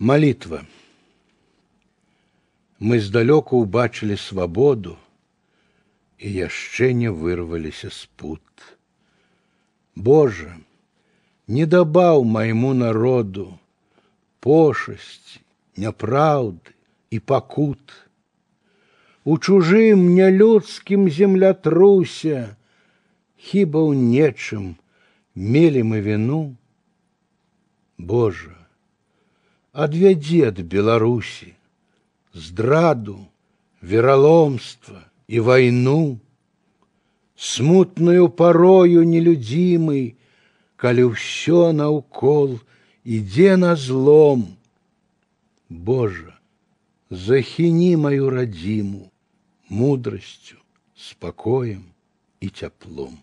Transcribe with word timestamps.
Молитва. 0.00 0.64
Мы 2.80 2.96
здалёку 3.04 3.58
ўбачылі 3.60 4.14
свабоду 4.16 4.94
і 6.16 6.30
яшчэ 6.48 6.96
не 6.96 7.10
вырваліся 7.12 7.90
з 7.92 8.08
пут. 8.16 8.40
Божа, 9.92 10.56
не 11.44 11.66
дабаў 11.74 12.24
майму 12.24 12.70
народу 12.72 13.44
пошасці, 14.40 15.44
няпраўды 15.76 16.72
і 17.12 17.20
пакут. 17.20 17.92
У 19.28 19.36
чужым 19.36 20.08
нялюдскім 20.16 21.12
землятрусе 21.12 22.56
хіба 23.36 23.84
ў 23.84 24.00
нечым 24.00 24.64
мелі 25.36 25.84
мы 25.92 26.00
віну. 26.08 26.40
Божа, 28.00 28.56
адвядзі 29.74 30.40
ад 30.50 30.60
Беларусі, 30.60 31.54
здраду, 32.34 33.18
вераломства 33.82 35.04
і 35.28 35.40
вайну, 35.40 36.18
смутную 37.36 38.28
парою 38.28 39.04
нелюдзімы, 39.06 40.14
калі 40.76 41.12
ўсё 41.12 41.70
наўкол 41.76 42.58
ідзе 43.04 43.56
на 43.56 43.76
злом. 43.76 44.56
Божа, 45.68 46.34
захіні 47.10 47.96
маю 47.96 48.30
радзіму 48.30 49.10
мудрасцю, 49.70 50.56
спакоем 50.96 51.84
і 52.40 52.48
цяплом. 52.48 53.18